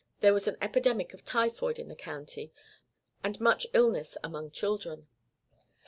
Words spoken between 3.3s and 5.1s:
much illness among children.